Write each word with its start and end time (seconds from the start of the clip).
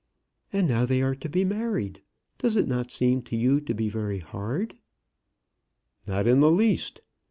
"And 0.51 0.67
now 0.67 0.83
they 0.87 1.03
are 1.03 1.13
to 1.13 1.29
be 1.29 1.45
married. 1.45 2.01
Does 2.39 2.55
it 2.55 2.67
not 2.67 2.89
seem 2.89 3.21
to 3.21 3.35
you 3.37 3.61
to 3.61 3.75
be 3.75 3.87
very 3.87 4.17
hard?" 4.17 4.73
"Not 6.07 6.25
in 6.25 6.39
the 6.39 6.49
least. 6.49 7.01